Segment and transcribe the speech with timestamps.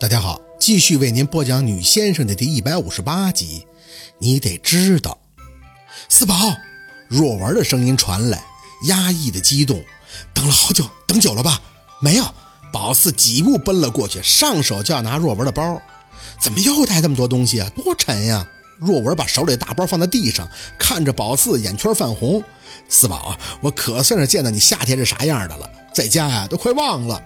[0.00, 3.66] 大家好，继续为您播讲《女先生》的第一百五十八集。
[4.18, 5.18] 你得知道，
[6.08, 6.34] 四宝，
[7.06, 8.42] 若文的声音传来，
[8.84, 9.84] 压抑的激动。
[10.32, 11.60] 等了好久，等久了吧？
[12.00, 12.24] 没有。
[12.72, 15.78] 宝四几步奔了过去，上手就要拿若文的包。
[16.40, 17.68] 怎么又带这么多东西啊？
[17.76, 18.48] 多沉呀！
[18.78, 20.48] 若文把手里的大包放在地上，
[20.78, 22.42] 看着宝四，眼圈泛红。
[22.88, 27.22] 四宝，我可算是见到你夏天是啥样的了，在家呀都快忘了。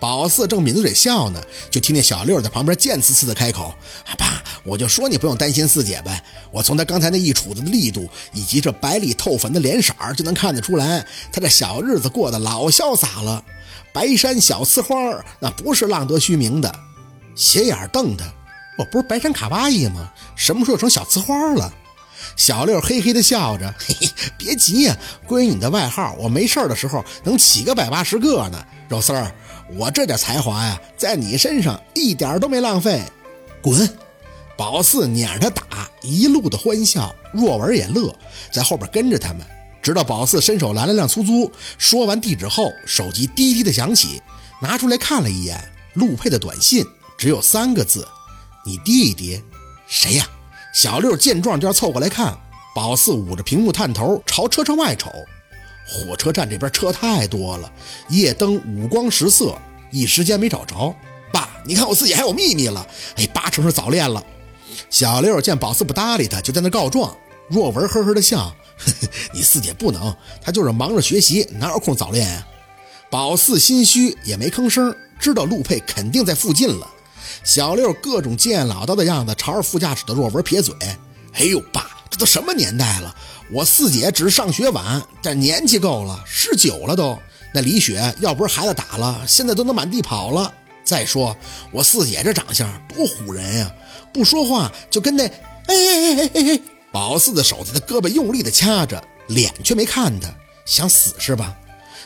[0.00, 1.40] 宝四正抿着嘴笑呢，
[1.70, 3.74] 就听见小六在旁边贱呲呲的开口
[4.16, 6.24] ：“爸，我就说你不用担心四姐呗。
[6.50, 13.44] 我从她刚才那一杵子的力度，以及这白里透粉的脸色儿就能看得出来，她这小日子过得老潇洒了。
[13.92, 16.74] 白山小呲花，那不是浪得虚名的。
[17.34, 18.24] 斜眼瞪他，
[18.78, 20.10] 我不是白山卡哇伊吗？
[20.34, 21.70] 什么时候成小呲花了？”
[22.36, 24.08] 小六嘿嘿的笑着：“嘿嘿，
[24.38, 24.96] 别急呀，
[25.26, 28.64] 关于你的外号，我没事的时候能起个百八十个呢。
[28.88, 29.30] 肉丝儿。”
[29.76, 33.02] 我这点才华呀，在你身上一点都没浪费。
[33.62, 33.88] 滚！
[34.56, 37.14] 宝四撵着他打，一路的欢笑。
[37.32, 38.14] 若文也乐，
[38.52, 39.46] 在后边跟着他们，
[39.80, 41.50] 直到宝四伸手拦了辆出租。
[41.78, 44.20] 说完地址后，手机滴滴的响起，
[44.60, 45.62] 拿出来看了一眼，
[45.94, 46.84] 陆佩的短信
[47.16, 48.06] 只有三个字
[48.66, 49.40] ：“你弟弟
[49.86, 50.26] 谁呀？”
[50.74, 52.36] 小六见状就要凑过来看，
[52.74, 55.10] 宝四捂着屏幕探头朝车窗外瞅。
[55.90, 57.72] 火车站这边车太多了，
[58.10, 59.58] 夜灯五光十色，
[59.90, 60.94] 一时间没找着。
[61.32, 64.24] 爸，你看我自己还有秘密了，哎，八成是早恋了。
[64.88, 67.12] 小六见宝四不搭理他，就在那告状。
[67.48, 72.46] 若文呵呵的笑，呵呵，你四姐不能，她就是忙着学习，哪有空早恋啊？
[73.10, 76.88] 宝四心虚也没吭声，知道陆佩肯定在附近了。
[77.42, 80.72] 小六各种见老道的样子，朝着副驾驶的若文撇嘴。
[81.32, 83.14] 哎呦，爸，这都什么年代了？
[83.52, 87.18] 我四姐只是上学晚，但年纪够了，十九了都。
[87.54, 90.52] 那李雪要不是孩子打了，现在都能满地跑了。
[90.84, 91.36] 再说
[91.70, 93.72] 我四姐这长相多唬人呀，
[94.12, 95.24] 不说话就跟那……
[95.24, 95.32] 哎
[95.68, 96.60] 哎哎哎哎哎！
[96.92, 100.28] 宝四的手在他胳膊用力的掐着，脸却没看他，
[100.64, 101.56] 想死是吧？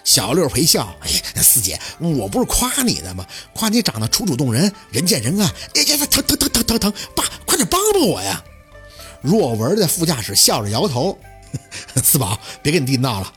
[0.03, 3.27] 小六陪笑，哎呀，四姐，我不是夸你的吗？
[3.55, 5.47] 夸你长得楚楚动人，人见人爱。
[5.75, 6.93] 哎呀，疼疼疼疼疼疼！
[7.15, 8.43] 爸，快点帮帮我呀！
[9.25, 11.19] 若文在副驾驶笑着摇头。
[12.03, 13.33] 四宝，别跟你弟闹了。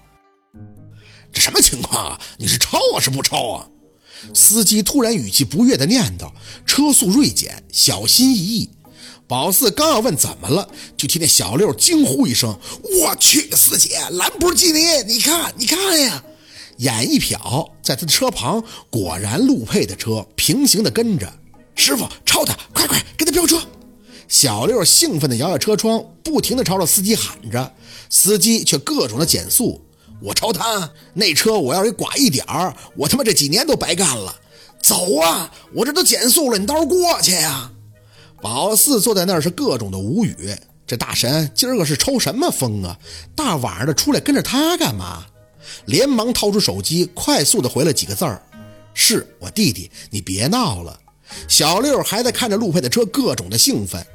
[1.31, 2.21] 这什么情况啊？
[2.37, 3.67] 你是超啊，是不超啊？
[4.33, 6.31] 司机突然语气不悦的念叨，
[6.65, 8.69] 车速锐减，小心翼翼。
[9.27, 12.57] 宝四刚要问怎么了，就听见小六惊呼一声
[13.03, 16.23] ：“我去，四姐，兰博基尼，你看，你看呀！”
[16.77, 21.31] 眼一瞟，在他的车旁，果然陆佩的车平行的跟着。
[21.75, 23.61] 师傅，超他，快快给他飙车！
[24.27, 27.73] 小六兴奋地摇下车窗，不停地朝着司机喊着，
[28.09, 29.81] 司机却各种的减速。
[30.21, 34.35] 我朝他那车，我要是剐一点儿，我他妈这几年都白干了。
[34.81, 35.51] 走啊！
[35.73, 37.71] 我这都减速了，你倒是过去呀！
[38.41, 40.55] 宝四坐在那儿是各种的无语。
[40.85, 42.97] 这大神今儿个是抽什么风啊？
[43.35, 45.25] 大晚上的出来跟着他干嘛？
[45.85, 48.41] 连忙掏出手机，快速的回了几个字儿
[48.93, 50.97] ：“是我弟弟，你别闹了。”
[51.49, 54.05] 小六还在看着陆佩的车，各种的兴奋。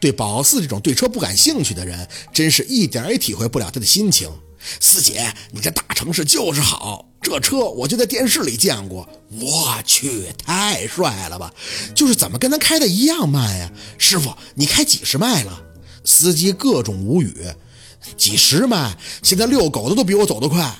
[0.00, 4.28] 对宝四这种对车不感兴趣的人，真是一点也体会不了他的心情。
[4.80, 9.08] 四姐，你这大城市就是好，这车我就在电视里见过。
[9.30, 11.52] 我去，太帅了吧！
[11.94, 13.70] 就是怎么跟咱开的一样慢呀？
[13.96, 15.62] 师傅，你开几十迈了？
[16.04, 17.46] 司机各种无语。
[18.16, 18.96] 几十迈？
[19.22, 20.74] 现在遛狗的都比我走得快。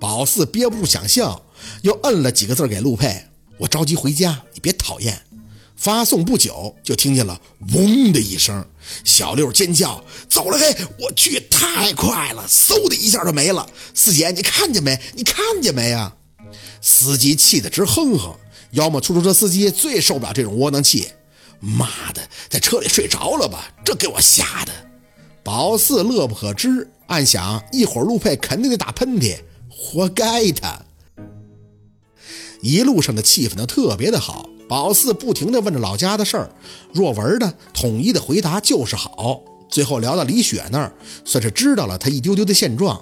[0.00, 1.42] 宝四憋不住想笑，
[1.82, 3.24] 又摁了几个字给陆佩
[3.56, 5.22] ：“我着急回家，你别讨厌。”
[5.82, 7.40] 发送不久，就听见了
[7.74, 8.64] “嗡”的一声，
[9.04, 10.00] 小六尖叫
[10.30, 10.56] ：“走了！
[10.56, 14.96] 嘿，我去，太快了，嗖的一下就没了。”四姐，你看见没？
[15.16, 16.14] 你看见没呀？
[16.80, 18.32] 司机气得直哼哼。
[18.70, 21.08] 要么出租车司机最受不了这种窝囊气。
[21.58, 23.68] 妈的，在车里睡着了吧？
[23.84, 24.72] 这给我吓的。
[25.42, 29.36] 宝四乐不可支，暗想：一会儿陆佩肯定得打喷嚏，
[29.68, 30.80] 活该他。
[32.62, 34.48] 一路上的气氛都特别的好。
[34.68, 36.50] 宝四不停地问着老家的事儿，
[36.94, 39.42] 若文呢，统一的回答就是好。
[39.68, 40.90] 最后聊到李雪那儿，
[41.26, 42.98] 算是知道了他一丢丢的现状。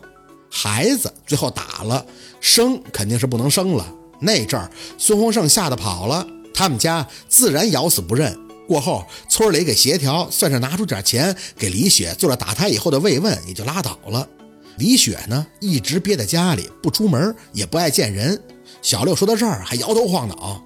[0.50, 2.04] 孩子最后打了，
[2.40, 3.86] 生肯定是不能生了。
[4.20, 4.68] 那阵儿
[4.98, 8.36] 孙洪胜吓得跑了，他们家自然咬死不认。
[8.66, 14.28] 过后村里给协调，算是拿出点钱给李雪做了打胎以后的慰问，也就拉倒了。
[14.76, 18.40] 李雪呢，一直憋在家里不出门，也不爱见人。
[18.82, 20.62] 小六说到这儿还摇头晃脑。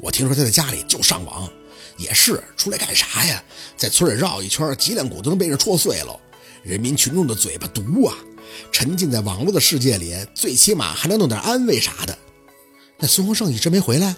[0.00, 1.48] 我听说他在家里就上网，
[1.96, 3.42] 也是出来干啥呀？
[3.76, 6.18] 在村里绕一圈，脊梁骨都能被人戳碎了。
[6.62, 8.16] 人民群众的嘴巴毒啊！
[8.72, 12.16] 沉浸在网络的世界里，最起码还能弄点安慰啥的。
[12.98, 14.16] 那孙洪胜一直没回来。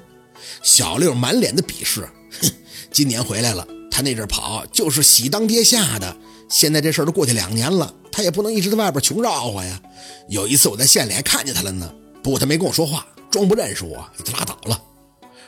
[0.63, 2.09] 小六满脸的鄙视，
[2.41, 2.51] 哼，
[2.93, 6.17] 今年回来了，他那阵跑就是喜当爹吓的。
[6.49, 9.81] 现在这事儿都过去两年了，他也不能一直在外边穷绕啊呀。
[10.29, 11.93] 有一次我在县里还看见他了呢，
[12.23, 14.83] 不过他没跟我说话，装不认识我，你就拉倒了。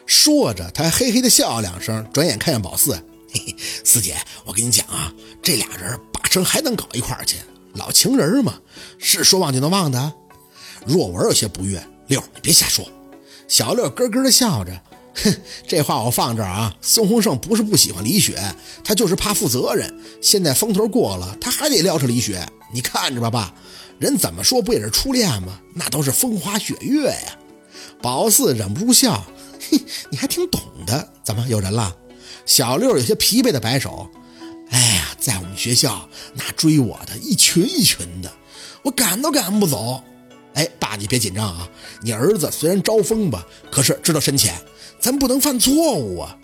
[0.06, 2.92] 说着，他还嘿嘿的笑了两声，转眼看向宝四
[3.32, 7.36] ：“嘿嘿，四姐，我跟你讲啊，这俩人八成还能搞一块儿去，
[7.74, 8.54] 老情人嘛，
[8.98, 10.12] 是说忘就能忘的。”
[10.84, 12.88] 若文有些不悦：“六，你别瞎说。”
[13.46, 14.80] 小六咯咯的笑着。
[15.22, 15.34] 哼，
[15.66, 16.74] 这话我放这儿啊。
[16.80, 18.40] 孙洪胜不是不喜欢李雪，
[18.82, 19.92] 他就是怕负责任。
[20.22, 22.44] 现在风头过了，他还得撩扯李雪。
[22.72, 23.54] 你看着吧，爸，
[23.98, 25.60] 人怎么说不也是初恋吗？
[25.74, 27.36] 那都是风花雪月呀。
[28.02, 29.24] 宝四忍不住笑，
[29.70, 29.78] 嘿，
[30.10, 31.08] 你还挺懂的。
[31.22, 31.96] 怎么有人了？
[32.46, 34.08] 小六有些疲惫的摆手。
[34.70, 38.32] 哎呀，在我们学校那追我的一群一群的，
[38.82, 40.02] 我赶都赶不走。
[40.54, 41.68] 哎，爸，你别紧张啊。
[42.02, 44.54] 你儿子虽然招风吧，可是知道深浅。
[44.98, 46.36] 咱不能犯错误啊！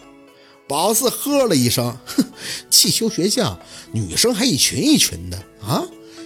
[0.66, 2.24] 宝四呵了一声，哼，
[2.70, 3.58] 汽修学校
[3.92, 5.84] 女生还一群一群的啊，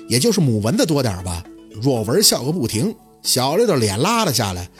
[0.08, 1.44] 也就是母蚊子多点吧。
[1.72, 4.70] 若文笑个不停，小六的脸拉了下来。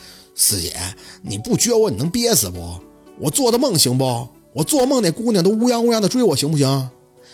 [0.41, 0.75] 四姐，
[1.21, 2.81] 你不撅我，你能憋死不？
[3.19, 4.27] 我做的梦行不？
[4.55, 6.91] 我做梦那姑娘都乌泱乌泱的追我，行不行？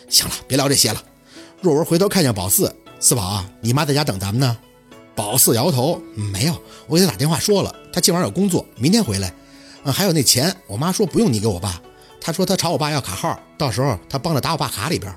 [0.09, 1.01] 行了，别聊这些了。
[1.61, 4.59] 若文回头看向宝四，四宝啊，你妈在家等咱们呢。
[5.15, 9.33] 宝四摇头，没有，我给她打电话说了，她今晚有工作，明天回来。
[9.85, 11.81] 嗯还有那钱，我妈说不用你给我爸，
[12.21, 15.15] 她说她朝我爸要卡号，到时候她帮着打我爸卡里边。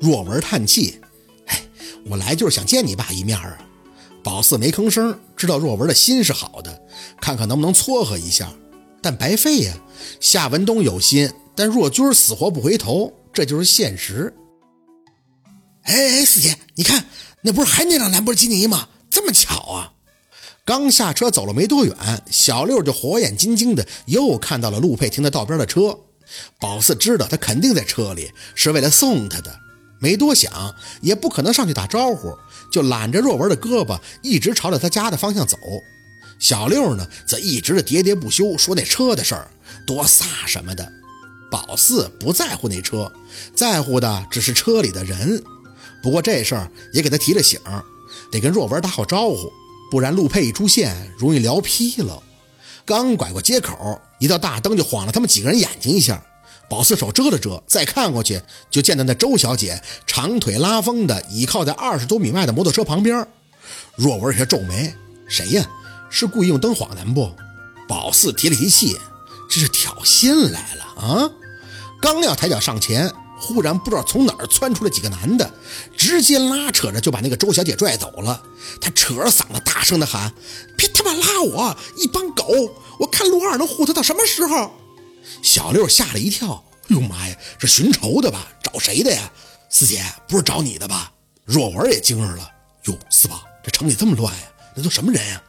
[0.00, 1.00] 若文叹气，
[1.46, 1.62] 哎，
[2.10, 3.56] 我来就是想见你爸一面啊。
[4.28, 6.82] 宝四没吭声，知道若文的心是好的，
[7.18, 8.52] 看看能不能撮合一下，
[9.00, 9.72] 但白费呀。
[10.20, 14.34] 夏文东有心，但若君死活不回头，这就是现实。
[15.84, 17.06] 哎哎，四姐，你看
[17.40, 18.90] 那不是还那辆兰博基尼吗？
[19.08, 19.94] 这么巧啊！
[20.62, 21.96] 刚下车走了没多远，
[22.30, 25.98] 小六就火眼金睛的又看到了陆佩停在道边的车。
[26.60, 29.58] 宝四知道他肯定在车里，是为了送他的，
[29.98, 32.36] 没多想，也不可能上去打招呼，
[32.70, 35.56] 就揽着若文的胳膊，一直朝着他家的方向走。
[36.38, 39.50] 小六呢，则一直的喋喋不休，说那车的事儿，
[39.86, 40.92] 多飒什么的。
[41.50, 43.10] 宝四不在乎那车，
[43.54, 45.42] 在乎的只是车里的人。
[46.02, 47.58] 不过这事儿也给他提了醒，
[48.30, 49.50] 得跟若文打好招呼。
[49.90, 52.22] 不然陆佩一出现，容易聊劈了。
[52.84, 56.22] 刚拐过街口，一道大灯就晃了他们几个人眼睛一下。
[56.68, 63.26] 宝四手遮了遮，再看过去，就见到那周小姐长腿拉风的倚靠在二十多米外的摩托车旁边。
[63.96, 64.94] 若文有些皱眉
[65.28, 65.66] ：“谁呀？
[66.10, 67.32] 是故意用灯晃咱不？”
[67.88, 68.98] 宝四提了提气
[69.48, 71.30] ：“这是挑衅来了啊！”
[72.00, 73.12] 刚要抬脚上前。
[73.40, 75.48] 忽然不知道从哪儿窜出来几个男的，
[75.96, 78.42] 直接拉扯着就把那个周小姐拽走了。
[78.80, 80.32] 他扯着嗓子大声的喊
[80.76, 81.76] ：“别他妈拉我！
[81.96, 82.44] 一帮狗！
[82.98, 84.72] 我看陆二能护他到什么时候？”
[85.42, 88.48] 小六吓了一跳：“哎呦妈呀，这寻仇的吧？
[88.62, 89.30] 找谁的呀？
[89.68, 91.12] 四姐不是找你的吧？”
[91.44, 92.50] 若文也惊着了
[92.84, 94.42] ：“哟，四宝，这城里这么乱呀？
[94.74, 95.42] 那都什么人呀？”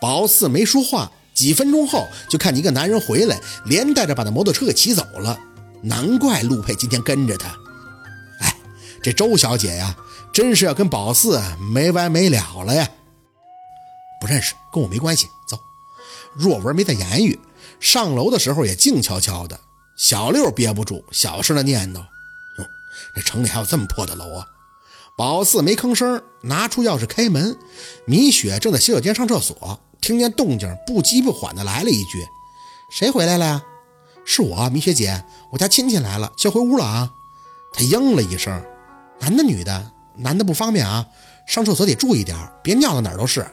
[0.00, 5.38] 宝四没说话，几分钟后就看见一个男人回来，连带着把那摩托车给骑走了。
[5.82, 7.48] 难怪陆佩今天跟着他。
[8.40, 8.56] 哎，
[9.02, 9.96] 这周小姐呀，
[10.32, 12.88] 真是要跟宝四没完没了了呀！
[14.20, 15.26] 不认识，跟我没关系。
[15.48, 15.58] 走。
[16.34, 17.38] 若文没再言语，
[17.82, 19.58] 上楼的时候也静悄悄的。
[19.96, 21.98] 小六憋不住，小声的念叨
[22.58, 22.64] ：“哟，
[23.14, 24.46] 这城里还有这么破的楼啊！”
[25.18, 27.58] 宝四没吭声，拿出钥匙开门。
[28.06, 32.24] 米雪正在洗手间上厕所，听见动静，不急不缓的来了一句
[32.90, 33.62] ：“谁回来了呀？”
[34.24, 37.10] 是我，米雪姐，我家亲戚来了，先回屋了啊。
[37.72, 38.64] 他应了一声，
[39.18, 41.04] 男的女的，男的不方便啊，
[41.46, 43.44] 上厕所得注意点，别尿到哪儿都是。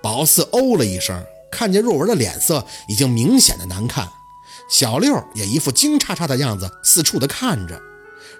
[0.00, 4.08] 宝四哦了一声，看见若文的脸色已经明显的难看，
[4.68, 7.80] 小六也一副惊叉叉的样子，四处的看着，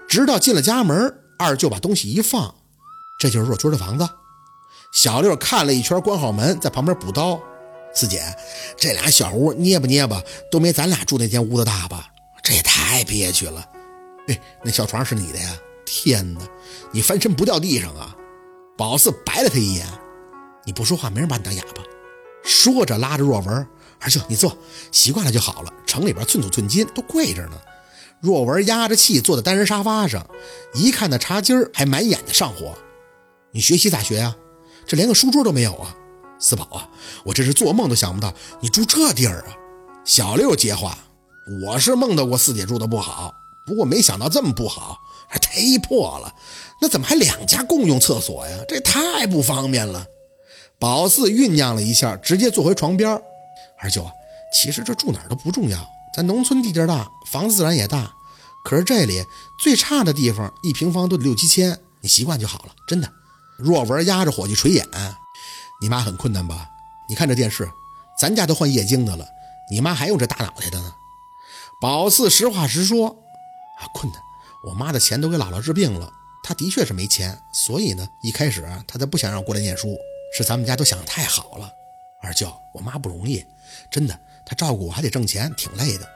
[0.07, 2.53] 直到进了家门，二舅把东西一放，
[3.19, 4.07] 这就是若春的房子。
[4.93, 7.39] 小六看了一圈，关好门，在旁边补刀。
[7.93, 8.23] 四姐，
[8.77, 12.07] 这俩小屋捏吧捏吧都没咱俩住那间屋子大吧？
[12.41, 13.65] 这也太憋屈了。
[14.27, 15.49] 哎，那小床是你的呀？
[15.85, 16.39] 天哪，
[16.91, 18.15] 你翻身不掉地上啊？
[18.77, 19.85] 宝四白了他一眼。
[20.65, 21.83] 你不说话，没人把你当哑巴。
[22.43, 23.67] 说着拉着若文，
[23.99, 24.57] 二舅你坐，
[24.91, 25.73] 习惯了就好了。
[25.85, 27.57] 城里边寸土寸金，都贵着呢。
[28.19, 30.25] 若文压着气坐在单人沙发上，
[30.73, 32.73] 一看那茶几儿还满眼的上火。
[33.51, 34.35] 你学习咋学呀？
[34.87, 35.95] 这连个书桌都没有啊？
[36.39, 36.89] 四宝啊，
[37.23, 39.53] 我这是做梦都想不到你住这地儿啊！
[40.03, 40.97] 小六接话
[41.63, 43.33] ：“我是梦到过四姐住的不好，
[43.65, 46.33] 不过没想到这么不好，还忒破了。
[46.81, 48.57] 那怎么还两家共用厕所呀？
[48.67, 50.05] 这太不方便了。”
[50.81, 53.21] 宝四酝酿了一下，直接坐回床边。
[53.77, 54.11] 二舅啊，
[54.51, 55.77] 其实这住哪儿都不重要，
[56.11, 58.11] 咱农村地界大，房子自然也大，
[58.63, 59.23] 可是这里
[59.59, 63.07] 最差的地方，一平方都得六七千，你习惯就好了，真的。
[63.59, 64.83] 若文压着火气垂眼，
[65.79, 66.67] 你妈很困难吧？
[67.07, 67.69] 你看这电视，
[68.17, 69.27] 咱家都换液晶的了，
[69.69, 70.91] 你妈还用这大脑袋的呢。
[71.79, 73.09] 宝四实话实说，
[73.77, 74.19] 啊，困难。
[74.63, 76.11] 我妈的钱都给姥姥治病了，
[76.41, 79.95] 她的确是没钱，所以呢，一开始她才不想让我过来念书，
[80.33, 81.71] 是咱们家都想的太好了。
[82.21, 83.45] 二舅，我妈不容易，
[83.89, 86.07] 真的，她照顾我还得挣钱，挺累的，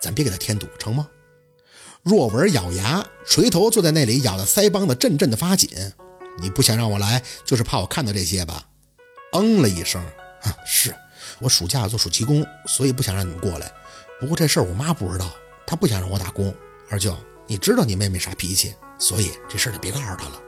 [0.00, 1.08] 咱别给她添堵，成吗？
[2.02, 5.68] 若文咬牙，垂头坐在那里，咬得腮帮子阵阵的发紧。
[6.40, 8.64] 你不想让我来，就是怕我看到这些吧？
[9.32, 10.02] 嗯了一声，
[10.42, 10.94] 啊，是
[11.38, 13.70] 我暑假做暑期工，所以不想让你们过来。
[14.18, 15.30] 不过这事儿我妈不知道，
[15.66, 16.54] 她不想让我打工。
[16.88, 17.14] 二舅，
[17.46, 20.40] 你知道你妹妹啥脾气，所以这事儿就别告诉她了。